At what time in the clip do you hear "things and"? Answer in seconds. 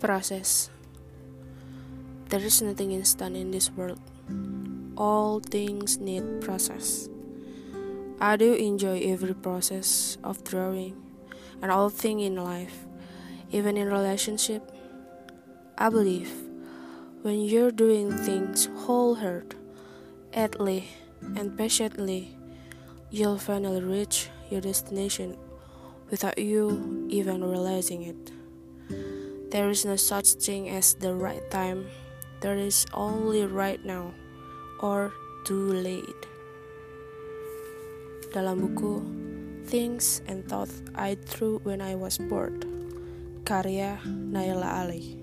39.66-40.46